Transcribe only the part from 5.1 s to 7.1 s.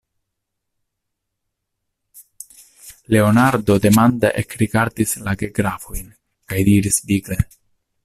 la gegrafojn, kaj diris